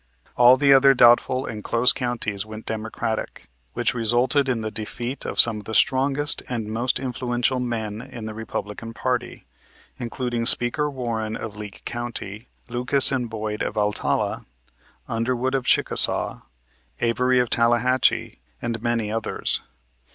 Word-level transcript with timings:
All 0.35 0.57
the 0.57 0.73
other 0.73 0.95
doubtful 0.95 1.45
and 1.45 1.63
close 1.63 1.93
counties 1.93 2.43
went 2.43 2.65
Democratic, 2.65 3.47
which 3.73 3.93
resulted 3.93 4.49
in 4.49 4.61
the 4.61 4.71
defeat 4.71 5.25
of 5.27 5.39
some 5.39 5.57
of 5.59 5.65
the 5.65 5.75
strongest 5.75 6.41
and 6.49 6.71
most 6.73 6.99
influential 6.99 7.59
men 7.59 8.01
in 8.01 8.25
the 8.25 8.33
Republican 8.33 8.95
party, 8.95 9.45
including 9.99 10.47
Speaker 10.47 10.89
Warren 10.89 11.35
of 11.35 11.55
Leake 11.55 11.85
County, 11.85 12.47
Lucas 12.67 13.11
and 13.11 13.29
Boyd 13.29 13.61
of 13.61 13.75
Altala, 13.77 14.47
Underwood 15.07 15.53
of 15.53 15.67
Chickasaw, 15.67 16.41
Avery 16.99 17.37
of 17.37 17.51
Tallahatchie, 17.51 18.39
and 18.59 18.81
many 18.81 19.11
others. 19.11 19.61